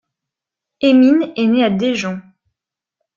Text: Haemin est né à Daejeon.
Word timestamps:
Haemin 0.81 1.31
est 1.35 1.45
né 1.45 1.63
à 1.63 1.69
Daejeon. 1.69 2.21